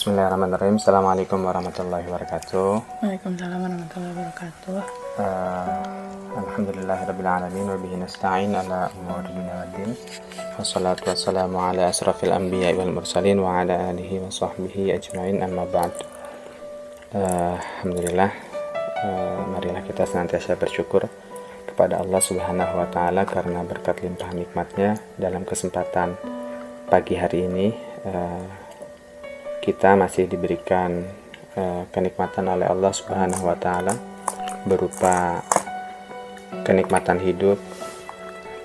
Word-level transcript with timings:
Bismillahirrahmanirrahim. 0.00 0.80
Assalamualaikum 0.80 1.44
warahmatullahi 1.44 2.08
wabarakatuh. 2.08 3.04
Waalaikumsalam 3.04 3.60
warahmatullahi 3.60 4.12
wabarakatuh. 4.16 4.76
Uh, 5.20 6.40
Alhamdulillahirrabbilalamin 6.40 7.68
wa 7.68 7.76
bihi 7.76 8.00
nasta'in 8.00 8.48
ala 8.56 8.88
umuri 8.96 9.28
dunia 9.28 9.60
waddin. 9.60 9.92
Wassalatu 10.56 11.04
wassalamu 11.04 11.60
ala 11.60 11.92
asrafil 11.92 12.32
anbiya 12.32 12.72
wal 12.80 12.96
mursalin 12.96 13.44
wa 13.44 13.60
ala 13.60 13.92
alihi 13.92 14.24
wa 14.24 14.32
sahbihi 14.32 14.88
ajma'in 14.96 15.44
amma 15.44 15.68
ba'd. 15.68 15.92
Uh, 17.12 17.60
Alhamdulillah. 17.60 18.32
Uh, 19.04 19.52
marilah 19.52 19.84
kita 19.84 20.08
senantiasa 20.08 20.56
bersyukur 20.56 21.12
kepada 21.68 22.00
Allah 22.00 22.24
Subhanahu 22.24 22.72
wa 22.72 22.88
taala 22.88 23.28
karena 23.28 23.60
berkat 23.68 24.00
limpah 24.00 24.32
nikmatnya 24.32 24.96
dalam 25.20 25.44
kesempatan 25.44 26.16
pagi 26.88 27.20
hari 27.20 27.44
ini 27.52 27.76
uh, 28.08 28.69
kita 29.60 29.92
masih 29.94 30.24
diberikan 30.24 31.04
uh, 31.54 31.84
kenikmatan 31.92 32.48
oleh 32.48 32.66
Allah 32.66 32.92
Subhanahu 32.92 33.44
wa 33.44 33.56
taala 33.56 33.92
berupa 34.64 35.44
kenikmatan 36.64 37.20
hidup, 37.20 37.60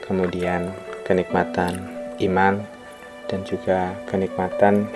kemudian 0.07 0.71
kenikmatan 1.03 1.91
iman 2.23 2.63
dan 3.27 3.39
juga 3.43 3.93
kenikmatan 4.07 4.87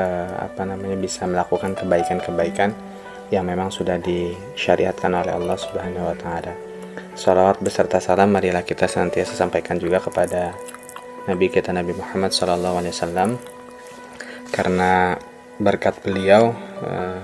uh, 0.00 0.34
apa 0.40 0.64
namanya 0.64 0.96
bisa 0.96 1.28
melakukan 1.28 1.76
kebaikan-kebaikan 1.76 2.72
yang 3.30 3.46
memang 3.46 3.70
sudah 3.70 4.00
disyariatkan 4.00 5.12
oleh 5.14 5.32
Allah 5.36 5.56
Subhanahu 5.56 6.10
wa 6.10 6.16
taala. 6.16 6.52
Salawat 7.14 7.60
beserta 7.60 8.00
salam 8.00 8.32
marilah 8.32 8.64
kita 8.64 8.88
senantiasa 8.88 9.36
sampaikan 9.36 9.76
juga 9.76 10.00
kepada 10.00 10.56
Nabi 11.28 11.52
kita 11.52 11.70
Nabi 11.70 11.92
Muhammad 11.92 12.32
wasallam 12.32 13.36
karena 14.50 15.16
berkat 15.60 16.02
beliau 16.02 16.54
eh, 16.82 17.22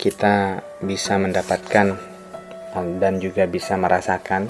kita 0.00 0.64
bisa 0.80 1.20
mendapatkan 1.20 1.96
dan 3.02 3.14
juga 3.20 3.44
bisa 3.50 3.76
merasakan 3.76 4.48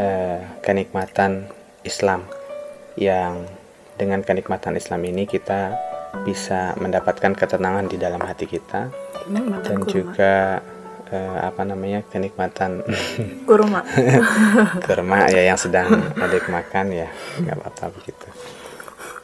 eh, 0.00 0.40
kenikmatan 0.64 1.50
Islam 1.84 2.24
yang 2.96 3.44
dengan 4.00 4.24
kenikmatan 4.24 4.80
Islam 4.80 5.04
ini 5.04 5.28
kita 5.28 5.76
bisa 6.24 6.74
mendapatkan 6.80 7.36
ketenangan 7.36 7.86
di 7.86 8.00
dalam 8.00 8.20
hati 8.24 8.48
kita. 8.48 8.90
Dan 9.62 9.84
juga 9.86 10.58
uh, 11.12 11.38
apa 11.44 11.62
namanya 11.62 12.02
kenikmatan 12.08 12.82
kurma. 13.48 13.84
Kurma 14.82 15.28
ya 15.28 15.52
yang 15.52 15.58
sedang 15.60 16.00
adik 16.18 16.48
makan 16.48 16.86
ya 16.90 17.08
nggak 17.44 17.56
apa-apa 17.60 17.94
begitu 18.00 18.26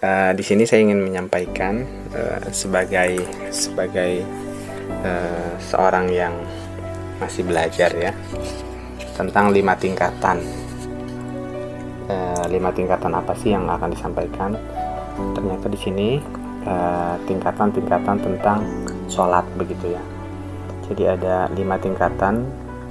uh, 0.02 0.32
di 0.36 0.44
sini 0.44 0.68
saya 0.68 0.84
ingin 0.84 1.00
menyampaikan 1.00 1.84
uh, 2.12 2.48
sebagai 2.52 3.22
sebagai 3.48 4.24
uh, 5.04 5.54
seorang 5.62 6.10
yang 6.12 6.34
masih 7.16 7.46
belajar 7.48 7.90
ya 7.96 8.12
tentang 9.16 9.52
lima 9.52 9.72
tingkatan. 9.76 10.44
Uh, 12.06 12.44
lima 12.52 12.70
tingkatan 12.70 13.12
apa 13.16 13.32
sih 13.40 13.56
yang 13.56 13.66
akan 13.66 13.90
disampaikan? 13.90 14.54
Ternyata 15.32 15.66
di 15.72 15.78
sini 15.80 16.08
tingkatan-tingkatan 17.24 18.16
uh, 18.20 18.24
tentang 18.26 18.60
sholat 19.06 19.46
begitu 19.56 19.94
ya. 19.94 20.02
Jadi 20.86 21.02
ada 21.08 21.48
lima 21.56 21.80
tingkatan 21.80 22.46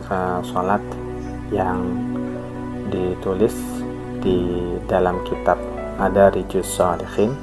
uh, 0.10 0.42
sholat 0.44 0.82
yang 1.54 1.86
ditulis 2.90 3.54
di 4.20 4.74
dalam 4.90 5.22
kitab 5.28 5.75
ada 6.00 6.32
Rijus 6.32 6.68
Salihin 6.68 7.36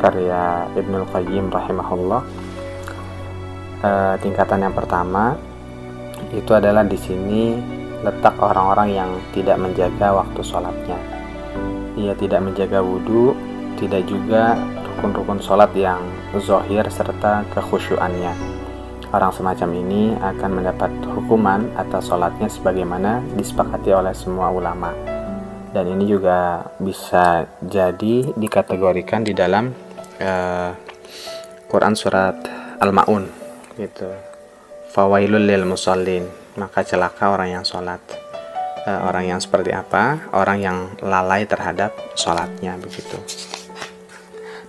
karya 0.00 0.68
Ibnul 0.76 1.06
Qayyim 1.12 1.52
rahimahullah 1.52 2.22
uh, 3.84 4.14
tingkatan 4.20 4.64
yang 4.64 4.74
pertama 4.74 5.36
itu 6.32 6.52
adalah 6.52 6.84
di 6.84 6.96
sini 6.96 7.56
letak 8.00 8.36
orang-orang 8.40 8.88
yang 8.96 9.10
tidak 9.36 9.60
menjaga 9.60 10.12
waktu 10.12 10.40
sholatnya 10.40 10.98
ia 11.96 12.16
tidak 12.16 12.40
menjaga 12.40 12.80
wudhu 12.80 13.36
tidak 13.80 14.04
juga 14.08 14.60
rukun-rukun 15.00 15.40
sholat 15.40 15.72
yang 15.72 16.04
zohir 16.36 16.84
serta 16.92 17.48
kekhusyuannya. 17.56 18.36
Orang 19.10 19.32
semacam 19.32 19.72
ini 19.74 20.12
akan 20.20 20.50
mendapat 20.60 20.92
hukuman 21.16 21.72
atas 21.80 22.12
sholatnya 22.12 22.52
sebagaimana 22.52 23.24
disepakati 23.34 23.90
oleh 23.96 24.12
semua 24.12 24.52
ulama. 24.52 24.92
Dan 25.70 25.86
ini 25.86 26.04
juga 26.10 26.66
bisa 26.82 27.46
jadi 27.62 28.34
dikategorikan 28.34 29.22
di 29.22 29.30
dalam 29.30 29.70
uh, 30.18 30.70
Quran 31.70 31.94
surat 31.94 32.34
Al-Ma'un 32.82 33.30
gitu. 33.78 34.10
Fawailul 34.90 35.46
lil 35.46 35.62
musallin, 35.62 36.26
maka 36.58 36.82
celaka 36.82 37.30
orang 37.30 37.54
yang 37.54 37.64
sholat. 37.64 38.02
Uh, 38.82 39.06
orang 39.06 39.30
yang 39.30 39.38
seperti 39.38 39.70
apa? 39.70 40.26
Orang 40.34 40.58
yang 40.58 40.90
lalai 40.98 41.46
terhadap 41.46 41.94
sholatnya 42.18 42.74
begitu. 42.80 43.14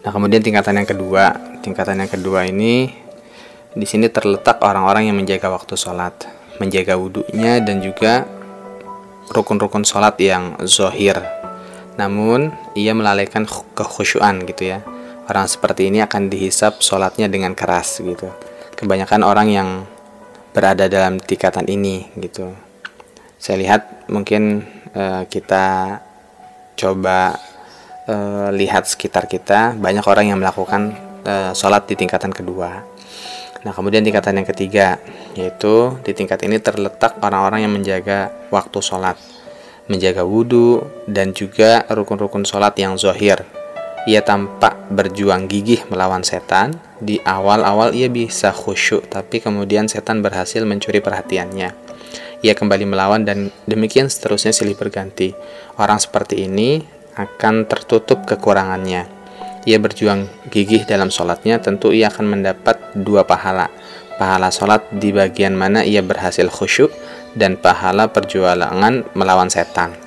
Nah, 0.06 0.10
kemudian 0.14 0.42
tingkatan 0.42 0.82
yang 0.82 0.90
kedua, 0.90 1.34
tingkatan 1.66 2.02
yang 2.02 2.12
kedua 2.12 2.46
ini 2.46 2.94
di 3.72 3.86
sini 3.88 4.12
terletak 4.12 4.62
orang-orang 4.62 5.10
yang 5.10 5.18
menjaga 5.18 5.50
waktu 5.50 5.74
sholat, 5.74 6.14
menjaga 6.62 6.94
wudhunya 7.00 7.64
dan 7.64 7.82
juga 7.82 8.28
rukun-rukun 9.32 9.88
sholat 9.88 10.20
yang 10.20 10.60
zohir. 10.68 11.18
Namun 11.96 12.52
ia 12.76 12.92
melalaikan 12.92 13.48
kekhusyuan 13.48 14.44
gitu 14.48 14.76
ya. 14.76 14.80
Orang 15.28 15.48
seperti 15.48 15.88
ini 15.88 16.04
akan 16.04 16.28
dihisap 16.28 16.84
sholatnya 16.84 17.32
dengan 17.32 17.56
keras 17.56 18.04
gitu. 18.04 18.28
Kebanyakan 18.76 19.22
orang 19.24 19.48
yang 19.48 19.70
berada 20.52 20.92
dalam 20.92 21.20
tingkatan 21.20 21.68
ini 21.72 22.12
gitu. 22.20 22.52
Saya 23.40 23.58
lihat 23.58 24.12
mungkin 24.12 24.68
uh, 24.94 25.24
kita 25.26 25.98
coba 26.76 27.40
uh, 28.08 28.50
lihat 28.52 28.86
sekitar 28.88 29.26
kita 29.32 29.78
banyak 29.80 30.04
orang 30.04 30.34
yang 30.34 30.40
melakukan 30.40 30.94
uh, 31.24 31.52
sholat 31.56 31.88
di 31.88 31.96
tingkatan 31.96 32.36
kedua. 32.36 32.84
Nah 33.62 33.72
kemudian 33.74 34.02
tingkatan 34.02 34.42
yang 34.42 34.48
ketiga 34.48 34.98
yaitu 35.38 35.96
di 36.02 36.12
tingkat 36.18 36.42
ini 36.44 36.58
terletak 36.58 37.22
orang-orang 37.22 37.66
yang 37.66 37.74
menjaga 37.74 38.34
waktu 38.50 38.80
sholat, 38.82 39.16
menjaga 39.86 40.26
wudhu 40.26 40.82
dan 41.06 41.32
juga 41.32 41.86
rukun-rukun 41.88 42.44
sholat 42.44 42.74
yang 42.82 42.98
zohir. 42.98 43.46
Ia 44.10 44.26
tampak 44.26 44.90
berjuang 44.90 45.46
gigih 45.46 45.86
melawan 45.94 46.26
setan. 46.26 46.74
Di 46.98 47.22
awal-awal 47.22 47.94
ia 47.94 48.10
bisa 48.10 48.50
khusyuk, 48.50 49.06
tapi 49.10 49.38
kemudian 49.38 49.86
setan 49.86 50.26
berhasil 50.26 50.66
mencuri 50.66 51.02
perhatiannya. 51.02 51.70
Ia 52.42 52.54
kembali 52.58 52.90
melawan 52.90 53.22
dan 53.22 53.54
demikian 53.70 54.10
seterusnya 54.10 54.58
silih 54.58 54.74
berganti. 54.74 55.38
Orang 55.78 56.02
seperti 56.02 56.50
ini 56.50 56.82
akan 57.14 57.70
tertutup 57.70 58.26
kekurangannya. 58.26 59.21
Ia 59.66 59.78
berjuang 59.78 60.26
gigih 60.50 60.84
dalam 60.90 61.14
sholatnya, 61.14 61.62
tentu 61.62 61.94
ia 61.94 62.10
akan 62.10 62.38
mendapat 62.38 62.98
dua 62.98 63.22
pahala. 63.24 63.70
Pahala 64.18 64.54
sholat 64.54 64.86
di 64.94 65.14
bagian 65.14 65.58
mana 65.58 65.82
ia 65.82 66.02
berhasil 66.02 66.46
khusyuk 66.50 66.94
dan 67.34 67.58
pahala 67.58 68.10
perjuangan 68.10 69.06
melawan 69.18 69.50
setan. 69.50 69.98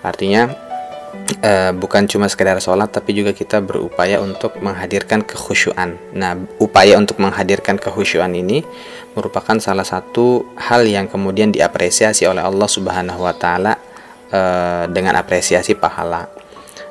Artinya 0.00 0.48
e, 1.40 1.72
bukan 1.76 2.08
cuma 2.08 2.28
sekedar 2.28 2.56
sholat 2.60 2.88
tapi 2.88 3.12
juga 3.12 3.36
kita 3.36 3.60
berupaya 3.60 4.20
untuk 4.20 4.56
menghadirkan 4.60 5.24
kekhusyuan. 5.24 6.00
Nah, 6.16 6.36
upaya 6.60 6.96
untuk 6.96 7.20
menghadirkan 7.20 7.76
kekhusyuan 7.76 8.32
ini 8.32 8.64
merupakan 9.12 9.56
salah 9.60 9.84
satu 9.84 10.56
hal 10.56 10.88
yang 10.88 11.08
kemudian 11.08 11.52
diapresiasi 11.52 12.24
oleh 12.24 12.40
Allah 12.40 12.68
Subhanahu 12.68 13.20
wa 13.24 13.36
taala 13.36 13.76
Eh, 14.32 14.84
dengan 14.88 15.12
apresiasi 15.20 15.76
pahala. 15.76 16.24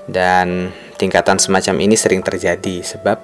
Dan 0.09 0.74
tingkatan 0.98 1.38
semacam 1.38 1.75
ini 1.81 1.98
sering 1.98 2.21
terjadi 2.25 2.81
sebab 2.81 3.18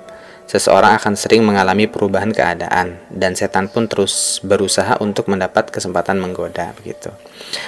seseorang 0.48 0.96
akan 0.96 1.14
sering 1.20 1.44
mengalami 1.44 1.92
perubahan 1.92 2.32
keadaan 2.32 3.04
dan 3.12 3.36
setan 3.36 3.68
pun 3.68 3.92
terus 3.92 4.40
berusaha 4.40 4.96
untuk 5.04 5.28
mendapat 5.28 5.68
kesempatan 5.68 6.18
menggoda 6.18 6.72
begitu. 6.80 7.12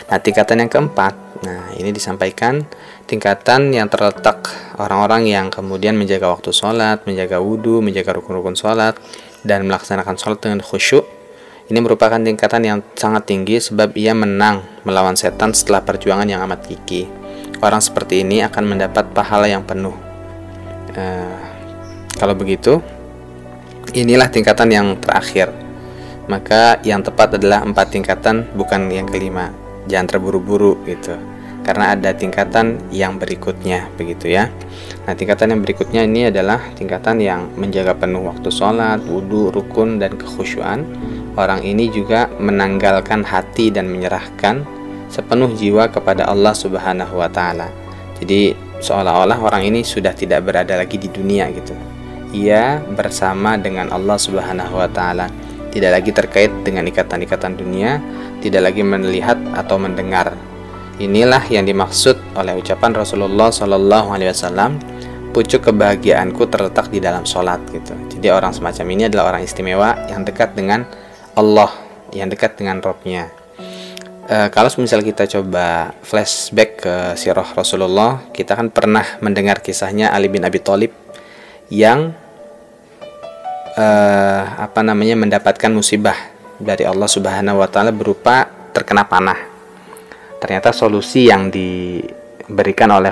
Nah, 0.08 0.18
tingkatan 0.18 0.64
yang 0.64 0.72
keempat, 0.72 1.14
nah 1.44 1.76
ini 1.76 1.92
disampaikan 1.92 2.64
tingkatan 3.04 3.76
yang 3.76 3.92
terletak 3.92 4.48
orang-orang 4.80 5.28
yang 5.28 5.46
kemudian 5.52 6.00
menjaga 6.00 6.32
waktu 6.32 6.56
sholat, 6.56 7.04
menjaga 7.04 7.44
wudhu, 7.44 7.84
menjaga 7.84 8.16
rukun-rukun 8.16 8.56
sholat, 8.56 8.96
dan 9.44 9.68
melaksanakan 9.68 10.16
sholat 10.16 10.40
dengan 10.40 10.64
khusyuk 10.64 11.20
ini 11.70 11.86
merupakan 11.86 12.18
tingkatan 12.18 12.66
yang 12.66 12.80
sangat 12.98 13.30
tinggi 13.30 13.62
sebab 13.62 13.94
ia 13.94 14.18
menang 14.18 14.66
melawan 14.90 15.14
setan 15.14 15.54
setelah 15.54 15.86
perjuangan 15.86 16.26
yang 16.26 16.42
amat 16.50 16.66
gigih. 16.66 17.29
Orang 17.60 17.84
seperti 17.84 18.24
ini 18.24 18.40
akan 18.40 18.64
mendapat 18.64 19.12
pahala 19.12 19.48
yang 19.52 19.68
penuh. 19.68 19.96
Uh, 20.96 21.40
kalau 22.16 22.32
begitu, 22.36 22.80
inilah 23.92 24.32
tingkatan 24.32 24.72
yang 24.72 24.96
terakhir. 25.00 25.52
Maka 26.30 26.78
yang 26.86 27.02
tepat 27.02 27.42
adalah 27.42 27.66
empat 27.66 27.90
tingkatan, 27.90 28.48
bukan 28.54 28.88
yang 28.94 29.10
kelima. 29.10 29.50
Jangan 29.90 30.14
terburu-buru 30.14 30.78
gitu, 30.86 31.18
karena 31.66 31.98
ada 31.98 32.14
tingkatan 32.14 32.78
yang 32.94 33.18
berikutnya, 33.18 33.90
begitu 33.98 34.30
ya. 34.30 34.54
Nah, 35.10 35.18
tingkatan 35.18 35.58
yang 35.58 35.66
berikutnya 35.66 36.06
ini 36.06 36.30
adalah 36.30 36.62
tingkatan 36.78 37.18
yang 37.18 37.50
menjaga 37.58 37.98
penuh 37.98 38.22
waktu 38.30 38.54
sholat, 38.54 39.02
wudhu, 39.10 39.50
rukun, 39.50 39.98
dan 39.98 40.14
kekhusyuan. 40.14 40.86
Orang 41.34 41.66
ini 41.66 41.90
juga 41.90 42.30
menanggalkan 42.38 43.26
hati 43.26 43.74
dan 43.74 43.90
menyerahkan 43.90 44.62
sepenuh 45.10 45.52
jiwa 45.58 45.90
kepada 45.90 46.30
Allah 46.30 46.54
Subhanahu 46.54 47.20
wa 47.20 47.28
Ta'ala. 47.28 47.68
Jadi, 48.22 48.54
seolah-olah 48.80 49.42
orang 49.42 49.68
ini 49.68 49.82
sudah 49.84 50.16
tidak 50.16 50.48
berada 50.48 50.78
lagi 50.80 50.96
di 50.96 51.10
dunia 51.10 51.50
gitu. 51.52 51.74
Ia 52.32 52.78
bersama 52.94 53.58
dengan 53.58 53.90
Allah 53.90 54.16
Subhanahu 54.16 54.78
wa 54.78 54.88
Ta'ala, 54.88 55.28
tidak 55.74 56.02
lagi 56.02 56.12
terkait 56.14 56.52
dengan 56.62 56.86
ikatan-ikatan 56.86 57.58
dunia, 57.58 57.98
tidak 58.42 58.70
lagi 58.70 58.86
melihat 58.86 59.38
atau 59.58 59.82
mendengar. 59.82 60.34
Inilah 61.00 61.42
yang 61.48 61.64
dimaksud 61.64 62.20
oleh 62.36 62.60
ucapan 62.60 62.92
Rasulullah 62.92 63.50
Shallallahu 63.50 64.12
Alaihi 64.12 64.36
Wasallam 64.36 64.78
pucuk 65.32 65.72
kebahagiaanku 65.72 66.50
terletak 66.50 66.92
di 66.92 67.00
dalam 67.00 67.24
sholat 67.24 67.62
gitu. 67.72 67.96
Jadi 68.18 68.28
orang 68.34 68.52
semacam 68.52 68.86
ini 68.92 69.04
adalah 69.08 69.32
orang 69.32 69.46
istimewa 69.46 69.96
yang 70.10 70.26
dekat 70.26 70.58
dengan 70.58 70.84
Allah, 71.38 71.72
yang 72.12 72.28
dekat 72.28 72.58
dengan 72.60 72.82
Robnya. 72.84 73.39
E, 74.30 74.54
kalau 74.54 74.70
misal 74.78 75.02
kita 75.02 75.26
coba 75.26 75.98
flashback 76.06 76.86
ke 76.86 76.96
sirah 77.18 77.50
Rasulullah, 77.58 78.30
kita 78.30 78.54
kan 78.54 78.70
pernah 78.70 79.18
mendengar 79.26 79.58
kisahnya 79.58 80.14
Ali 80.14 80.30
bin 80.30 80.46
Abi 80.46 80.62
Thalib 80.62 80.94
yang 81.74 82.14
e, 83.74 83.88
apa 84.54 84.86
namanya 84.86 85.18
mendapatkan 85.18 85.74
musibah 85.74 86.14
dari 86.62 86.86
Allah 86.86 87.10
Subhanahu 87.10 87.58
Wa 87.58 87.70
Taala 87.74 87.90
berupa 87.90 88.46
terkena 88.70 89.10
panah. 89.10 89.50
Ternyata 90.38 90.78
solusi 90.78 91.26
yang 91.26 91.50
diberikan 91.50 92.94
oleh 92.94 93.10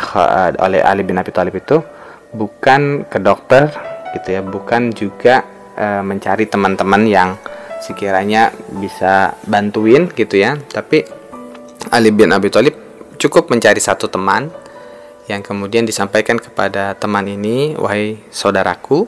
oleh 0.61 0.85
Ali 0.85 1.01
bin 1.01 1.17
Abi 1.17 1.33
Thalib 1.33 1.57
itu 1.57 1.81
bukan 2.29 3.09
ke 3.09 3.17
dokter 3.17 3.73
gitu 4.13 4.37
ya 4.37 4.45
bukan 4.45 4.93
juga 4.93 5.41
e, 5.73 6.05
mencari 6.05 6.45
teman-teman 6.45 7.01
yang 7.09 7.29
sekiranya 7.81 8.53
bisa 8.81 9.37
bantuin 9.45 10.09
gitu 10.11 10.37
ya. 10.37 10.57
Tapi 10.57 11.05
Ali 11.93 12.11
bin 12.11 12.33
Abi 12.33 12.49
Thalib 12.51 12.75
cukup 13.17 13.49
mencari 13.49 13.79
satu 13.81 14.09
teman 14.09 14.49
yang 15.27 15.43
kemudian 15.43 15.83
disampaikan 15.83 16.39
kepada 16.39 16.95
teman 16.95 17.27
ini 17.27 17.75
wahai 17.75 18.15
saudaraku 18.31 19.07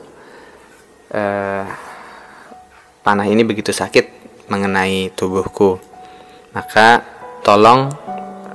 e, 1.08 1.22
panah 3.00 3.26
ini 3.26 3.40
begitu 3.44 3.72
sakit 3.72 4.06
mengenai 4.52 5.12
tubuhku. 5.16 5.80
Maka 6.52 7.04
tolong 7.40 7.88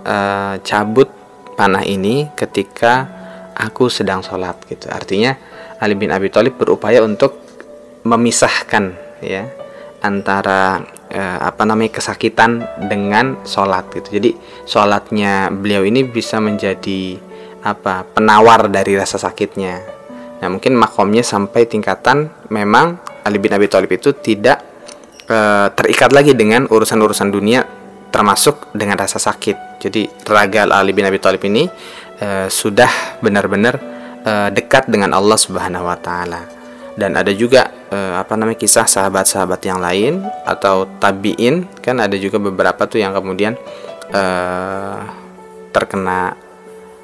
e, 0.05 0.17
cabut 0.61 1.09
panah 1.57 1.81
ini 1.81 2.29
ketika 2.37 3.09
aku 3.55 3.89
sedang 3.89 4.21
sholat 4.21 4.59
gitu. 4.69 4.91
Artinya 4.91 5.33
Ali 5.81 5.97
bin 5.97 6.13
Abi 6.13 6.29
Thalib 6.29 6.59
berupaya 6.59 7.01
untuk 7.01 7.41
memisahkan 8.05 8.93
ya 9.25 9.64
antara 10.05 10.85
eh, 11.09 11.39
apa 11.41 11.65
namanya 11.65 11.97
kesakitan 11.97 12.61
dengan 12.85 13.41
sholat 13.41 13.89
gitu. 13.89 14.21
Jadi 14.21 14.29
sholatnya 14.69 15.49
beliau 15.49 15.81
ini 15.81 16.05
bisa 16.05 16.37
menjadi 16.37 17.17
apa 17.65 18.05
penawar 18.05 18.69
dari 18.69 18.93
rasa 18.93 19.17
sakitnya. 19.17 19.81
Nah 20.39 20.47
mungkin 20.53 20.77
makomnya 20.77 21.25
sampai 21.25 21.65
tingkatan 21.65 22.29
memang 22.53 23.01
Ali 23.25 23.41
bin 23.41 23.49
Abi 23.57 23.65
Thalib 23.65 23.89
itu 23.89 24.13
tidak 24.13 24.61
eh, 25.25 25.67
terikat 25.73 26.13
lagi 26.13 26.37
dengan 26.37 26.69
urusan-urusan 26.69 27.29
dunia 27.33 27.65
termasuk 28.15 28.71
dengan 28.71 28.95
rasa 28.95 29.19
sakit. 29.19 29.83
Jadi 29.83 30.07
raga 30.23 30.71
Ali 30.71 30.95
bin 30.95 31.03
Abi 31.03 31.19
Thalib 31.19 31.43
ini 31.43 31.67
uh, 32.23 32.47
sudah 32.47 33.19
benar-benar 33.19 33.75
uh, 34.23 34.49
dekat 34.55 34.87
dengan 34.87 35.11
Allah 35.11 35.35
Subhanahu 35.35 35.83
wa 35.83 35.99
taala. 35.99 36.47
Dan 36.95 37.19
ada 37.19 37.35
juga 37.35 37.67
uh, 37.91 38.21
apa 38.21 38.33
namanya 38.37 38.57
kisah 38.57 38.87
sahabat-sahabat 38.87 39.61
yang 39.65 39.79
lain 39.81 40.23
atau 40.45 40.89
tabiin. 40.97 41.67
Kan 41.81 42.01
ada 42.01 42.15
juga 42.17 42.41
beberapa 42.41 42.85
tuh 42.89 43.01
yang 43.01 43.13
kemudian 43.13 43.57
uh, 44.13 44.99
terkena 45.69 46.37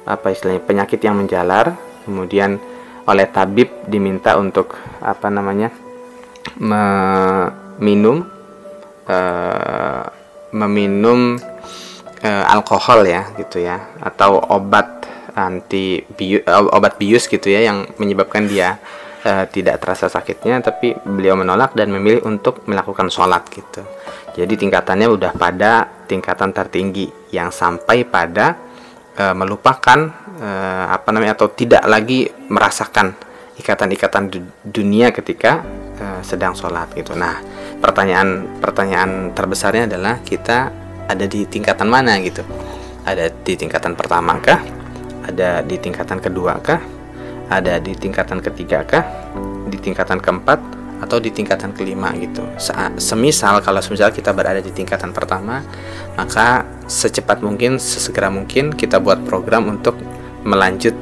apa 0.02 0.26
istilahnya 0.34 0.62
penyakit 0.64 1.00
yang 1.02 1.18
menjalar. 1.18 1.76
Kemudian 2.02 2.58
oleh 3.06 3.26
tabib 3.30 3.70
diminta 3.86 4.38
untuk 4.38 4.78
apa 5.02 5.26
namanya 5.30 5.70
meminum 6.58 8.26
uh, 9.06 10.04
meminum 10.52 11.38
uh, 12.22 12.44
alkohol 12.50 13.06
ya 13.06 13.30
gitu 13.38 13.62
ya. 13.62 13.92
Atau 14.02 14.38
obat 14.38 15.02
anti 15.32 16.04
eh, 16.04 16.44
obat 16.76 17.00
bius 17.00 17.24
gitu 17.28 17.48
ya 17.48 17.64
yang 17.72 17.88
menyebabkan 17.96 18.44
dia 18.48 18.76
uh, 19.26 19.44
tidak 19.48 19.82
terasa 19.82 20.06
sakitnya 20.10 20.60
tapi 20.62 20.94
beliau 20.94 21.38
menolak 21.38 21.74
dan 21.74 21.90
memilih 21.90 22.26
untuk 22.26 22.66
melakukan 22.66 23.08
sholat 23.08 23.46
gitu. 23.50 23.82
Jadi 24.32 24.54
tingkatannya 24.56 25.08
udah 25.12 25.32
pada 25.36 25.84
tingkatan 26.08 26.56
tertinggi 26.56 27.08
yang 27.32 27.52
sampai 27.52 28.04
pada 28.08 28.56
uh, 29.18 29.34
melupakan 29.36 29.98
uh, 30.40 30.86
apa 30.92 31.08
namanya 31.12 31.36
atau 31.36 31.52
tidak 31.52 31.84
lagi 31.84 32.28
merasakan 32.48 33.12
ikatan-ikatan 33.60 34.32
dunia 34.64 35.12
ketika 35.12 35.60
uh, 36.00 36.20
sedang 36.24 36.56
sholat 36.56 36.90
gitu. 36.96 37.12
Nah 37.12 37.38
pertanyaan 37.78 38.60
pertanyaan 38.62 39.36
terbesarnya 39.36 39.90
adalah 39.90 40.22
kita 40.24 40.72
ada 41.06 41.24
di 41.28 41.44
tingkatan 41.44 41.88
mana 41.90 42.16
gitu? 42.24 42.40
Ada 43.02 43.28
di 43.28 43.58
tingkatan 43.58 43.98
pertama 43.98 44.38
kah? 44.38 44.62
Ada 45.26 45.60
di 45.60 45.76
tingkatan 45.76 46.22
kedua 46.22 46.58
kah? 46.62 47.01
Ada 47.48 47.82
di 47.82 47.96
tingkatan 47.96 48.38
ketiga 48.44 48.84
kah? 48.86 49.04
Di 49.66 49.78
tingkatan 49.80 50.18
keempat 50.20 50.60
atau 51.02 51.18
di 51.18 51.34
tingkatan 51.34 51.74
kelima 51.74 52.14
gitu. 52.14 52.46
Semisal 53.00 53.58
kalau 53.58 53.82
semisal 53.82 54.14
kita 54.14 54.30
berada 54.30 54.62
di 54.62 54.70
tingkatan 54.70 55.10
pertama, 55.10 55.62
maka 56.14 56.62
secepat 56.86 57.42
mungkin, 57.42 57.82
sesegera 57.82 58.30
mungkin 58.30 58.70
kita 58.70 59.02
buat 59.02 59.26
program 59.26 59.66
untuk 59.66 59.98
melanjut 60.46 60.94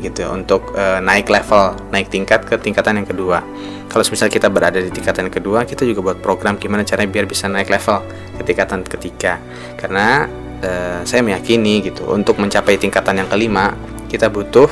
gitu, 0.00 0.24
untuk 0.32 0.72
e, 0.72 1.00
naik 1.04 1.28
level, 1.28 1.76
naik 1.92 2.08
tingkat 2.08 2.48
ke 2.48 2.56
tingkatan 2.56 3.04
yang 3.04 3.08
kedua. 3.08 3.44
Kalau 3.92 4.00
semisal 4.00 4.32
kita 4.32 4.48
berada 4.48 4.80
di 4.80 4.88
tingkatan 4.88 5.28
kedua, 5.28 5.68
kita 5.68 5.84
juga 5.84 6.00
buat 6.12 6.18
program 6.24 6.56
gimana 6.56 6.80
caranya 6.80 7.12
biar 7.12 7.28
bisa 7.28 7.44
naik 7.44 7.68
level 7.68 8.00
ke 8.40 8.42
tingkatan 8.48 8.80
ketiga. 8.80 9.36
Karena 9.76 10.24
Eh, 10.64 11.00
saya 11.04 11.20
meyakini 11.20 11.84
gitu 11.84 12.08
untuk 12.08 12.40
mencapai 12.40 12.80
tingkatan 12.80 13.20
yang 13.20 13.28
kelima 13.28 13.76
kita 14.08 14.32
butuh 14.32 14.64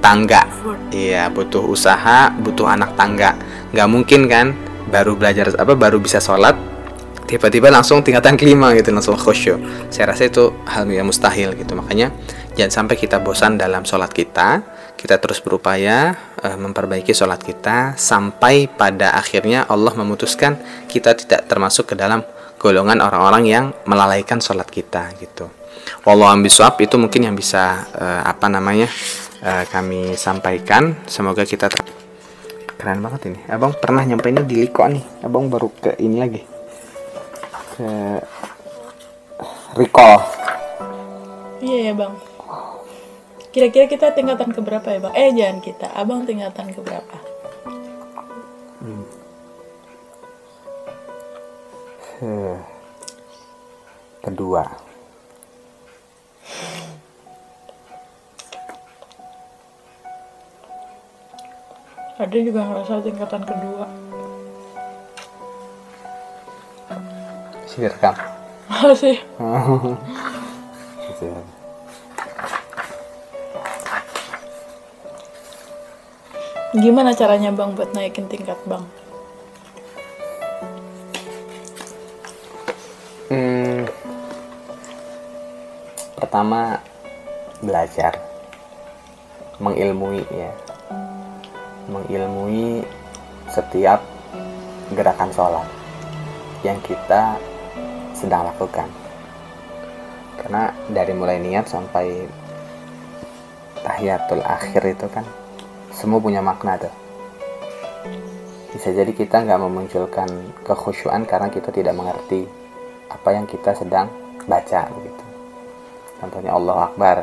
tangga. 0.00 0.48
Iya 0.90 1.30
butuh 1.30 1.62
usaha 1.64 2.32
butuh 2.34 2.66
anak 2.66 2.96
tangga. 2.98 3.36
Nggak 3.70 3.88
mungkin 3.88 4.20
kan 4.26 4.46
baru 4.90 5.14
belajar 5.14 5.54
apa 5.54 5.78
baru 5.78 6.02
bisa 6.02 6.18
sholat 6.18 6.58
tiba-tiba 7.30 7.70
langsung 7.70 8.02
tingkatan 8.02 8.34
kelima 8.34 8.74
gitu 8.74 8.90
langsung 8.90 9.14
khusyuk. 9.14 9.60
Saya 9.92 10.10
rasa 10.10 10.26
itu 10.26 10.50
hal 10.66 10.90
yang 10.90 11.06
mustahil 11.06 11.54
gitu. 11.54 11.78
Makanya 11.78 12.10
jangan 12.58 12.84
sampai 12.84 12.96
kita 12.98 13.22
bosan 13.22 13.54
dalam 13.54 13.86
sholat 13.86 14.10
kita 14.10 14.80
kita 15.00 15.16
terus 15.16 15.40
berupaya 15.40 16.12
uh, 16.44 16.60
memperbaiki 16.60 17.16
sholat 17.16 17.40
kita 17.40 17.96
sampai 17.96 18.68
pada 18.68 19.16
akhirnya 19.16 19.64
Allah 19.64 19.96
memutuskan 19.96 20.60
kita 20.92 21.16
tidak 21.16 21.48
termasuk 21.48 21.88
ke 21.88 21.94
dalam 21.96 22.20
golongan 22.60 23.00
orang-orang 23.00 23.48
yang 23.48 23.64
melalaikan 23.88 24.44
sholat 24.44 24.68
kita 24.68 25.08
gitu. 25.16 25.48
Wallahu 26.04 26.44
itu 26.44 26.96
mungkin 27.00 27.24
yang 27.24 27.32
bisa 27.32 27.88
uh, 27.96 28.20
apa 28.28 28.52
namanya 28.52 28.92
uh, 29.44 29.64
kami 29.68 30.16
sampaikan. 30.16 30.96
Semoga 31.04 31.44
kita 31.44 31.68
keren 32.80 33.00
banget 33.04 33.32
ini. 33.32 33.40
Abang 33.48 33.76
pernah 33.76 34.04
nyampe 34.04 34.32
ini 34.32 34.42
di 34.44 34.64
Liko 34.64 34.84
nih. 34.88 35.04
Abang 35.24 35.52
baru 35.52 35.68
ke 35.72 35.96
ini 36.00 36.16
lagi 36.20 36.42
ke 37.76 37.88
recall. 39.76 40.20
Iya 41.60 41.78
ya 41.90 41.92
bang. 41.96 42.14
Kira-kira 43.50 43.90
kita 43.90 44.14
tingkatan 44.14 44.52
keberapa 44.52 44.86
ya 44.92 45.00
bang? 45.00 45.14
Eh 45.16 45.28
jangan 45.34 45.58
kita. 45.64 45.86
Abang 45.96 46.28
tingkatan 46.28 46.72
keberapa? 46.76 47.16
Hmm. 52.20 52.60
kedua 54.20 54.89
ada 62.20 62.36
juga 62.36 62.60
ngerasa 62.68 63.00
tingkatan 63.00 63.42
kedua. 63.48 63.88
Sih. 67.64 67.86
Rekam 67.88 68.14
masih 68.80 69.16
gimana 76.70 77.10
caranya 77.12 77.50
bang 77.50 77.74
buat 77.74 77.90
naikin 77.92 78.30
tingkat 78.30 78.56
bang? 78.64 78.84
Pertama 86.14 86.78
belajar. 87.58 88.22
Mengilmui 89.60 90.24
ya 90.30 90.54
mengilmui 91.90 92.86
setiap 93.50 93.98
gerakan 94.94 95.30
sholat 95.34 95.66
yang 96.62 96.78
kita 96.86 97.34
sedang 98.14 98.46
lakukan. 98.46 98.86
Karena 100.38 100.72
dari 100.88 101.12
mulai 101.12 101.42
niat 101.42 101.66
sampai 101.68 102.24
tahiyatul 103.82 104.40
akhir 104.46 104.82
itu 104.86 105.06
kan 105.10 105.26
semua 105.92 106.22
punya 106.22 106.40
makna 106.40 106.78
tuh. 106.78 106.94
Bisa 108.70 108.94
jadi 108.94 109.10
kita 109.10 109.42
nggak 109.44 109.60
memunculkan 109.60 110.30
kekhusyuan 110.62 111.26
karena 111.26 111.50
kita 111.50 111.74
tidak 111.74 111.92
mengerti 111.98 112.46
apa 113.10 113.34
yang 113.34 113.44
kita 113.44 113.74
sedang 113.74 114.06
baca 114.46 114.86
begitu 114.94 115.24
contohnya 116.22 116.54
Allah 116.54 116.76
Akbar 116.88 117.16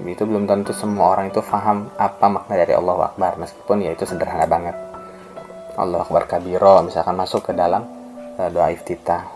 itu 0.00 0.24
belum 0.24 0.48
tentu 0.48 0.72
semua 0.72 1.12
orang 1.12 1.28
itu 1.28 1.44
paham 1.44 1.92
apa 2.00 2.26
makna 2.32 2.56
dari 2.56 2.72
Allah 2.72 3.12
Akbar 3.12 3.36
meskipun 3.36 3.84
ya 3.84 3.92
itu 3.92 4.08
sederhana 4.08 4.48
banget. 4.48 4.72
Allah 5.76 6.00
Akbar 6.00 6.24
kabiro 6.24 6.80
misalkan 6.80 7.12
masuk 7.12 7.48
ke 7.48 7.52
dalam 7.52 7.84
uh, 8.40 8.48
doa 8.48 8.72
iftitah. 8.72 9.28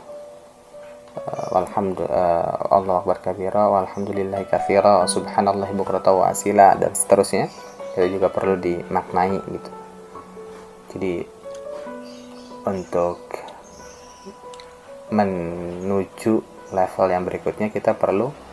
Uh, 1.16 1.60
walhamdulillah 1.60 2.12
uh, 2.12 2.72
Allah 2.72 2.94
Akbar 3.04 3.20
kabiro 3.20 3.76
walhamdulillahi 3.76 4.48
kathira 4.48 5.04
subhanallah 5.04 5.68
bukrata 5.76 6.16
wa 6.16 6.32
asila 6.32 6.72
dan 6.80 6.96
seterusnya. 6.96 7.52
Itu 7.92 8.16
juga 8.16 8.32
perlu 8.32 8.56
dimaknai 8.56 9.36
gitu. 9.36 9.70
Jadi 10.96 11.14
untuk 12.64 13.20
menuju 15.12 16.32
level 16.72 17.06
yang 17.12 17.22
berikutnya 17.28 17.68
kita 17.70 17.94
perlu 17.94 18.45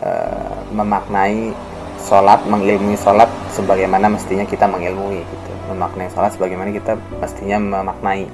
uh, 0.00 0.58
memaknai 0.72 1.52
sholat, 2.00 2.42
mengilmui 2.48 2.98
sholat 2.98 3.28
sebagaimana 3.52 4.10
mestinya 4.10 4.42
kita 4.48 4.66
mengilmui 4.66 5.22
gitu. 5.22 5.50
Memaknai 5.70 6.10
sholat 6.10 6.34
sebagaimana 6.34 6.72
kita 6.72 6.98
mestinya 7.20 7.82
memaknai. 7.82 8.26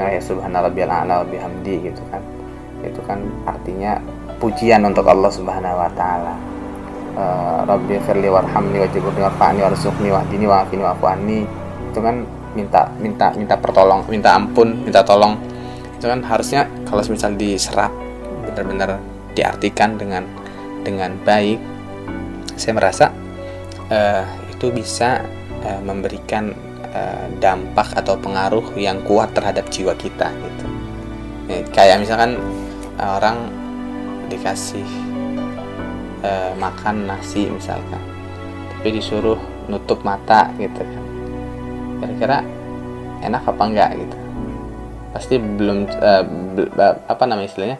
Ya 0.00 0.16
subhanallah 0.16 0.72
a'la 0.72 1.28
bihamdi 1.28 1.92
gitu 1.92 2.02
kan. 2.08 2.22
Itu 2.80 3.04
kan 3.04 3.20
artinya 3.44 4.00
pujian 4.40 4.80
untuk 4.88 5.04
Allah 5.04 5.28
Subhanahu 5.28 5.76
wa 5.76 5.90
taala. 5.92 6.34
Uh, 7.10 7.66
Rabbi 7.68 8.00
firli 8.06 8.32
warhamni 8.32 8.80
wajiburni 8.80 9.20
warfa'ni 9.20 9.60
warzuqni 9.60 10.08
wahdini 10.08 10.48
wa'afini 10.48 10.80
wa'fu. 10.80 11.04
Itu 11.92 12.00
kan 12.00 12.24
minta 12.54 12.90
minta 12.98 13.30
minta 13.38 13.54
pertolong 13.54 14.02
minta 14.10 14.34
ampun 14.34 14.82
minta 14.82 15.06
tolong 15.06 15.38
itu 15.94 16.06
kan 16.08 16.18
harusnya 16.26 16.66
kalau 16.88 17.04
misal 17.06 17.30
diserap 17.38 17.92
benar-benar 18.42 18.98
diartikan 19.36 19.94
dengan 19.94 20.26
dengan 20.80 21.16
baik 21.22 21.60
saya 22.56 22.72
merasa 22.76 23.06
uh, 23.88 24.24
itu 24.52 24.68
bisa 24.68 25.24
uh, 25.64 25.80
memberikan 25.80 26.52
uh, 26.92 27.26
dampak 27.40 27.96
atau 27.96 28.20
pengaruh 28.20 28.76
yang 28.76 29.00
kuat 29.04 29.32
terhadap 29.32 29.68
jiwa 29.72 29.96
kita 29.96 30.28
gitu. 30.28 30.66
Ya, 31.50 31.60
kayak 31.72 32.04
misalkan 32.04 32.38
orang 33.00 33.48
dikasih 34.28 34.86
uh, 36.22 36.52
makan 36.60 37.08
nasi 37.08 37.48
misalkan 37.48 37.98
tapi 38.76 38.96
disuruh 38.96 39.40
nutup 39.68 40.04
mata 40.04 40.52
gitu 40.60 40.80
kan. 40.84 41.04
Kira-kira 42.00 42.38
enak 43.24 43.42
apa 43.44 43.62
enggak 43.64 43.90
gitu. 43.96 44.16
Pasti 45.10 45.34
belum 45.40 45.88
uh, 45.88 46.24
apa 47.08 47.24
namanya 47.24 47.48
istilahnya 47.48 47.78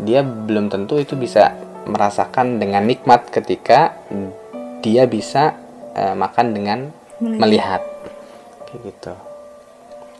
dia 0.00 0.24
belum 0.24 0.72
tentu 0.72 0.96
itu 0.96 1.12
bisa 1.16 1.52
merasakan 1.88 2.60
dengan 2.60 2.84
nikmat 2.84 3.28
ketika 3.32 3.96
dia 4.80 5.04
bisa 5.08 5.56
uh, 5.96 6.16
makan 6.16 6.46
dengan 6.56 6.78
melihat. 7.20 7.40
melihat 7.40 7.82
kayak 8.68 8.80
gitu 8.88 9.14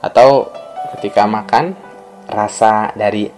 atau 0.00 0.48
ketika 0.96 1.28
makan 1.28 1.76
rasa 2.24 2.92
dari 2.96 3.28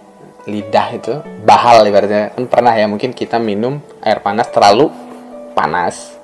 lidah 0.43 0.87
itu 0.91 1.13
bahal 1.47 1.83
ibaratnya 1.87 2.35
kan 2.35 2.45
pernah 2.51 2.75
ya 2.75 2.87
mungkin 2.87 3.15
kita 3.15 3.39
minum 3.39 3.79
air 4.03 4.19
panas 4.19 4.51
terlalu 4.51 4.91
panas 5.55 6.19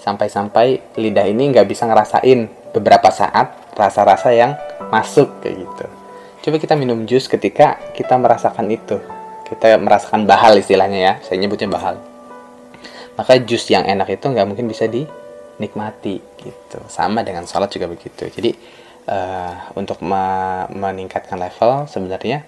sampai-sampai 0.00 0.96
lidah 0.98 1.26
ini 1.28 1.54
nggak 1.54 1.68
bisa 1.68 1.86
ngerasain 1.86 2.48
beberapa 2.74 3.12
saat 3.12 3.52
rasa-rasa 3.76 4.32
yang 4.34 4.56
masuk 4.90 5.44
kayak 5.44 5.62
gitu. 5.62 5.86
Coba 6.40 6.56
kita 6.56 6.74
minum 6.74 7.04
jus 7.04 7.28
ketika 7.28 7.76
kita 7.92 8.16
merasakan 8.16 8.66
itu. 8.72 8.96
Kita 9.50 9.74
merasakan 9.82 10.30
bahal 10.30 10.54
istilahnya 10.62 10.98
ya, 10.98 11.14
saya 11.26 11.42
nyebutnya 11.42 11.66
bahal. 11.66 11.98
Maka 13.18 13.36
jus 13.42 13.66
yang 13.66 13.82
enak 13.84 14.14
itu 14.14 14.30
nggak 14.30 14.46
mungkin 14.46 14.70
bisa 14.70 14.86
dinikmati 14.86 16.22
gitu. 16.38 16.78
Sama 16.86 17.26
dengan 17.26 17.44
sholat 17.44 17.68
juga 17.74 17.90
begitu. 17.90 18.30
Jadi 18.30 18.54
uh, 19.10 19.74
untuk 19.74 20.00
me 20.00 20.64
meningkatkan 20.70 21.36
level 21.36 21.90
sebenarnya 21.90 22.46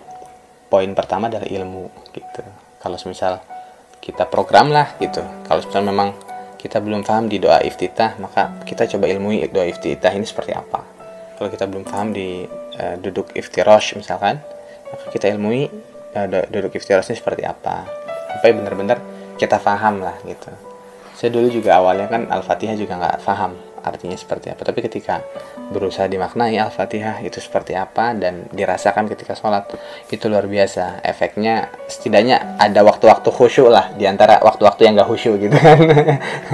poin 0.71 0.89
pertama 0.97 1.29
adalah 1.29 1.45
ilmu 1.45 1.91
gitu. 2.15 2.43
Kalau 2.81 2.97
misal 3.05 3.43
kita 4.01 4.25
program 4.31 4.73
lah 4.73 4.97
gitu. 4.97 5.21
Kalau 5.45 5.61
misal 5.61 5.83
memang 5.85 6.15
kita 6.57 6.79
belum 6.79 7.03
paham 7.03 7.27
di 7.27 7.43
doa 7.43 7.59
iftitah, 7.61 8.17
maka 8.23 8.63
kita 8.63 8.87
coba 8.87 9.11
ilmui 9.11 9.43
doa 9.51 9.67
iftitah 9.67 10.15
ini 10.15 10.25
seperti 10.25 10.55
apa. 10.55 10.87
Kalau 11.37 11.51
kita 11.51 11.67
belum 11.67 11.83
paham 11.83 12.15
di 12.15 12.47
uh, 12.79 12.97
duduk 13.03 13.35
iftirosh 13.35 13.99
misalkan, 13.99 14.39
maka 14.89 15.05
kita 15.11 15.27
ilmui 15.35 15.67
duduk 16.49 16.77
iftirosh 16.77 17.13
ini 17.13 17.17
seperti 17.17 17.43
apa. 17.45 17.89
Sampai 18.33 18.53
benar-benar 18.57 18.99
kita 19.41 19.59
paham 19.59 20.05
lah 20.05 20.17
gitu. 20.25 20.53
Saya 21.17 21.31
dulu 21.33 21.49
juga 21.49 21.79
awalnya 21.79 22.09
kan 22.11 22.27
Al-Fatihah 22.29 22.77
juga 22.77 22.99
nggak 22.99 23.23
paham 23.23 23.53
artinya 23.83 24.15
seperti 24.15 24.55
apa. 24.55 24.63
Tapi 24.63 24.81
ketika 24.83 25.21
berusaha 25.75 26.07
dimaknai 26.07 26.57
Al-Fatihah 26.57 27.21
itu 27.27 27.43
seperti 27.43 27.75
apa 27.75 28.15
dan 28.15 28.47
dirasakan 28.55 29.11
ketika 29.11 29.35
sholat 29.35 29.67
itu 30.09 30.25
luar 30.31 30.47
biasa. 30.47 31.03
Efeknya 31.03 31.69
setidaknya 31.91 32.57
ada 32.59 32.81
waktu-waktu 32.87 33.29
khusyuk 33.29 33.69
lah 33.69 33.91
di 33.95 34.07
antara 34.07 34.39
waktu-waktu 34.41 34.87
yang 34.87 34.99
gak 34.99 35.11
khusyuk 35.11 35.37
gitu 35.43 35.57
kan. 35.59 35.79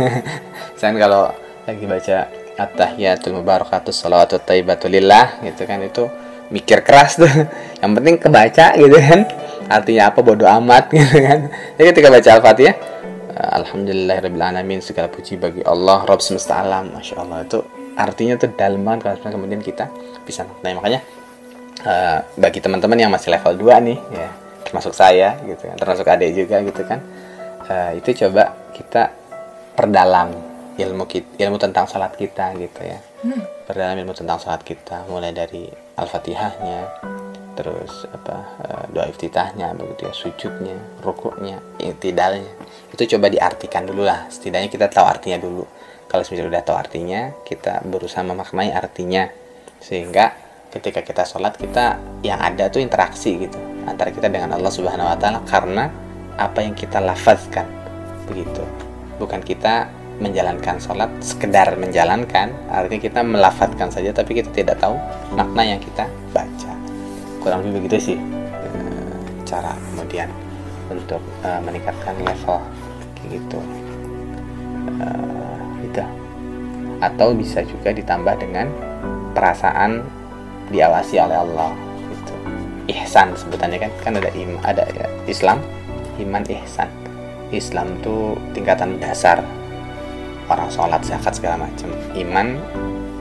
Misalnya 0.74 0.98
kalau 1.04 1.22
lagi 1.68 1.84
baca 1.84 2.18
At-tahiyatul 2.58 3.38
mubarakatus 3.38 4.02
salawatut 4.02 4.42
taibatulillah 4.42 5.46
gitu 5.46 5.62
kan 5.62 5.78
itu 5.78 6.10
mikir 6.50 6.82
keras 6.82 7.14
tuh. 7.14 7.30
Yang 7.78 7.92
penting 8.02 8.16
kebaca 8.18 8.66
gitu 8.74 8.98
kan. 8.98 9.20
Artinya 9.68 10.10
apa 10.10 10.20
bodoh 10.25 10.48
amat 10.48 10.90
gitu 10.96 11.16
kan. 11.20 11.52
Jadi 11.76 11.87
ketika 11.92 12.08
baca 12.08 12.30
Al-Fatihah 12.40 12.98
Alhamdulillahirrahmanirrahim 13.38 14.82
segala 14.82 15.06
puji 15.06 15.38
bagi 15.38 15.62
Allah 15.62 16.02
Rabb 16.02 16.18
semesta 16.18 16.58
alam 16.58 16.90
Masya 16.90 17.14
Allah 17.22 17.46
itu 17.46 17.62
artinya 17.94 18.34
itu 18.34 18.46
dalam 18.58 18.82
banget 18.82 19.22
kalau 19.22 19.38
kemudian 19.38 19.62
kita 19.62 19.87
bisa 20.26 20.42
maknai 20.42 20.75
makanya 20.75 21.00
uh, 21.87 22.18
bagi 22.34 22.58
teman-teman 22.58 22.98
yang 22.98 23.10
masih 23.14 23.30
level 23.30 23.54
2 23.62 23.87
nih 23.87 23.98
ya 24.10 24.28
termasuk 24.66 24.90
saya 24.90 25.38
gitu 25.46 25.70
kan 25.70 25.76
termasuk 25.78 26.06
adik 26.10 26.30
juga 26.34 26.56
gitu 26.66 26.82
kan 26.82 26.98
uh, 27.70 27.90
itu 27.94 28.10
coba 28.26 28.58
kita 28.75 29.14
perdalam 29.78 30.34
ilmu 30.78 31.06
kita, 31.06 31.26
ilmu 31.46 31.58
tentang 31.62 31.87
salat 31.87 32.14
kita 32.18 32.54
gitu 32.58 32.80
ya 32.82 32.98
hmm. 33.22 33.70
perdalam 33.70 33.94
ilmu 34.02 34.14
tentang 34.18 34.42
salat 34.42 34.62
kita 34.66 35.06
mulai 35.06 35.30
dari 35.30 35.70
al-fatihahnya 35.94 37.17
terus 37.58 38.06
apa 38.06 38.36
uh, 38.62 38.84
doa 38.94 39.10
iftitahnya 39.10 39.74
begitu 39.74 40.06
ya 40.06 40.14
sujudnya 40.14 40.78
rukuknya 41.02 41.58
intidalnya 41.82 42.54
itu 42.98 43.14
coba 43.14 43.30
diartikan 43.30 43.84
dulu 43.84 44.02
lah. 44.02 44.26
Setidaknya 44.26 44.66
kita 44.72 44.90
tahu 44.90 45.06
artinya 45.06 45.38
dulu. 45.38 45.64
Kalau 46.08 46.24
misalnya 46.24 46.50
udah 46.50 46.62
tahu 46.64 46.76
artinya 46.82 47.20
kita 47.44 47.84
berusaha 47.84 48.24
memaknai 48.24 48.72
artinya. 48.72 49.28
Sehingga 49.78 50.34
ketika 50.74 51.06
kita 51.06 51.22
sholat 51.22 51.54
kita 51.54 52.00
yang 52.26 52.42
ada 52.42 52.66
tuh 52.66 52.82
interaksi 52.82 53.38
gitu 53.38 53.56
antara 53.86 54.10
kita 54.12 54.28
dengan 54.28 54.52
Allah 54.52 54.72
Subhanahu 54.72 55.08
Wa 55.14 55.16
Taala 55.20 55.40
karena 55.46 55.86
apa 56.34 56.58
yang 56.64 56.74
kita 56.74 56.98
lafazkan. 56.98 57.70
Begitu. 58.26 58.66
Bukan 59.20 59.46
kita 59.46 59.86
menjalankan 60.18 60.82
sholat 60.82 61.06
sekedar 61.22 61.78
menjalankan 61.78 62.50
artinya 62.74 63.02
kita 63.06 63.20
melafatkan 63.22 63.86
saja 63.86 64.10
tapi 64.10 64.42
kita 64.42 64.50
tidak 64.50 64.82
tahu 64.82 64.98
makna 65.30 65.62
yang 65.62 65.78
kita 65.78 66.10
baca 66.34 66.67
kurang 67.40 67.64
lebih 67.64 67.85
begitu 67.85 68.14
sih 68.14 68.18
eh, 68.18 69.12
cara 69.49 69.73
kemudian 69.92 70.28
untuk 70.88 71.21
uh, 71.45 71.61
meningkatkan 71.61 72.16
level 72.25 72.61
kayak 73.16 73.28
gitu. 73.37 73.61
Uh, 74.99 75.61
itu 75.85 76.00
atau 76.99 77.30
bisa 77.37 77.62
juga 77.62 77.92
ditambah 77.95 78.35
dengan 78.40 78.66
perasaan 79.37 80.02
diawasi 80.73 81.21
oleh 81.21 81.37
Allah 81.37 81.71
gitu. 82.09 82.35
Ihsan 82.88 83.37
sebutannya 83.37 83.78
kan 83.78 83.92
kan 84.00 84.12
ada 84.16 84.33
im 84.33 84.57
ada 84.64 84.88
ya, 84.97 85.07
Islam 85.28 85.61
iman 86.18 86.42
ihsan. 86.49 86.88
Islam 87.49 87.97
tuh 88.04 88.37
tingkatan 88.52 89.00
dasar 89.00 89.40
orang 90.49 90.68
sholat 90.73 91.00
zakat 91.04 91.37
segala 91.37 91.68
macam. 91.68 91.92
Iman 92.16 92.57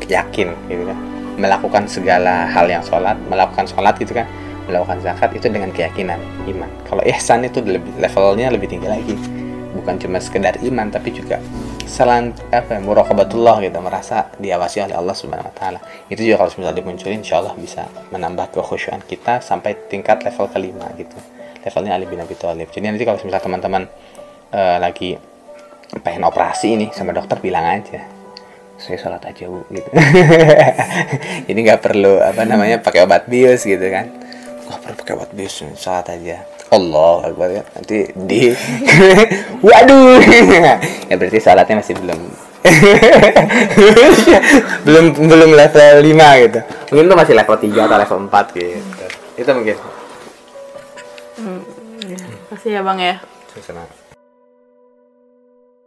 yakin 0.08 0.56
gitu 0.72 0.88
kan 0.88 1.17
melakukan 1.38 1.86
segala 1.86 2.50
hal 2.50 2.66
yang 2.68 2.84
sholat 2.84 3.16
melakukan 3.30 3.70
sholat 3.70 3.94
gitu 4.02 4.18
kan 4.18 4.26
melakukan 4.68 5.00
zakat 5.00 5.32
itu 5.32 5.48
dengan 5.48 5.72
keyakinan 5.72 6.20
iman 6.50 6.68
kalau 6.90 7.00
ihsan 7.08 7.46
itu 7.48 7.64
lebih 7.64 7.94
levelnya 8.02 8.52
lebih 8.52 8.68
tinggi 8.68 8.90
lagi 8.90 9.16
bukan 9.78 9.96
cuma 10.02 10.18
sekedar 10.18 10.58
iman 10.60 10.90
tapi 10.90 11.14
juga 11.14 11.40
selan 11.88 12.36
apa 12.52 12.76
ya, 12.76 12.80
muraqabatullah 12.84 13.64
gitu 13.64 13.80
merasa 13.80 14.28
diawasi 14.36 14.84
oleh 14.84 14.96
Allah 15.00 15.16
Subhanahu 15.16 15.48
wa 15.48 15.56
taala. 15.56 15.80
Itu 16.12 16.20
juga 16.20 16.44
kalau 16.44 16.52
misalnya 16.52 16.76
dimunculin 16.84 17.24
insyaallah 17.24 17.56
bisa 17.56 17.88
menambah 18.12 18.52
kekhusyuan 18.52 19.00
kita 19.08 19.40
sampai 19.40 19.88
tingkat 19.88 20.20
level 20.28 20.52
kelima 20.52 20.92
gitu. 21.00 21.16
Levelnya 21.64 21.96
Ali 21.96 22.06
bin 22.12 22.20
Abi 22.20 22.36
Thalib. 22.36 22.68
Jadi 22.76 22.92
nanti 22.92 23.08
kalau 23.08 23.16
misalnya 23.24 23.40
teman-teman 23.40 23.84
eh, 24.52 24.78
lagi 24.84 25.16
pengen 26.04 26.28
operasi 26.28 26.76
ini 26.76 26.92
sama 26.92 27.16
dokter 27.16 27.40
bilang 27.40 27.64
aja 27.64 28.17
saya 28.78 28.98
sholat 29.02 29.22
aja 29.26 29.50
bu 29.50 29.66
gitu. 29.74 29.90
Jadi 31.50 31.60
nggak 31.66 31.82
perlu 31.82 32.22
apa 32.22 32.46
namanya 32.46 32.78
pakai 32.78 33.04
obat 33.04 33.26
bius 33.26 33.66
gitu 33.66 33.82
kan. 33.90 34.14
Nggak 34.70 34.80
perlu 34.86 34.96
pakai 35.02 35.14
obat 35.18 35.32
bius 35.34 35.66
sholat 35.76 36.06
aja. 36.14 36.46
Allah 36.70 37.32
akbar 37.32 37.50
ya. 37.50 37.64
Nanti 37.74 38.14
di 38.14 38.54
waduh. 39.66 40.22
Ya 41.10 41.16
berarti 41.18 41.40
sholatnya 41.42 41.82
masih 41.82 41.96
belum. 41.98 42.22
Belum 44.86 45.06
belum 45.16 45.52
level 45.56 45.96
5 46.04 46.44
gitu. 46.46 46.60
Mungkin 46.94 47.06
tuh 47.10 47.18
masih 47.18 47.34
level 47.34 47.56
3 47.58 47.88
atau 47.88 47.98
level 47.98 48.18
4 48.30 48.58
gitu. 48.60 49.06
Itu 49.40 49.50
mungkin. 49.56 49.78
Kasih 52.54 52.70
ya 52.78 52.82
bang 52.84 53.00
ya. 53.00 53.16
Sama. 53.64 53.97